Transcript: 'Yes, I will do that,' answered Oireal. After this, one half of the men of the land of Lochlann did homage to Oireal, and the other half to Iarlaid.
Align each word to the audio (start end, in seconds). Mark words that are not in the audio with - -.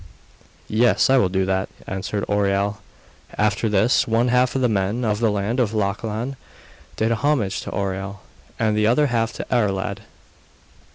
'Yes, 0.67 1.11
I 1.11 1.17
will 1.17 1.29
do 1.29 1.45
that,' 1.45 1.69
answered 1.85 2.25
Oireal. 2.27 2.77
After 3.37 3.69
this, 3.69 4.07
one 4.07 4.29
half 4.29 4.55
of 4.55 4.63
the 4.63 4.67
men 4.67 5.05
of 5.05 5.19
the 5.19 5.29
land 5.29 5.59
of 5.59 5.75
Lochlann 5.75 6.37
did 6.95 7.11
homage 7.11 7.61
to 7.61 7.71
Oireal, 7.71 8.19
and 8.57 8.75
the 8.75 8.87
other 8.87 9.05
half 9.13 9.31
to 9.33 9.45
Iarlaid. 9.53 9.99